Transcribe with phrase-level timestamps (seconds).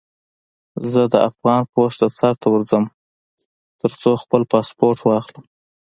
[0.91, 2.83] زه د افغان پوسټ دفتر ته ورځم،
[3.79, 5.45] ترڅو خپل پاسپورټ واخلم.